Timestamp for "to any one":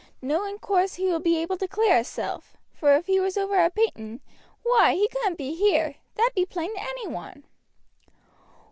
6.73-7.43